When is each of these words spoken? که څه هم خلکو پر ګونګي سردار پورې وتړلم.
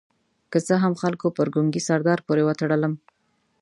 که 0.51 0.57
څه 0.67 0.75
هم 0.83 0.93
خلکو 1.01 1.27
پر 1.37 1.47
ګونګي 1.53 1.81
سردار 1.87 2.19
پورې 2.27 2.43
وتړلم. 2.45 2.93